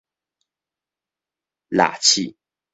[1.69, 2.33] 臘刺